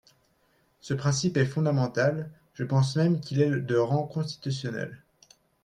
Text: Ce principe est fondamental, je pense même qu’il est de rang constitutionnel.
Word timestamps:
Ce 0.79 0.95
principe 0.95 1.37
est 1.37 1.45
fondamental, 1.45 2.31
je 2.55 2.63
pense 2.63 2.95
même 2.95 3.19
qu’il 3.21 3.39
est 3.39 3.51
de 3.51 3.75
rang 3.77 4.01
constitutionnel. 4.07 5.03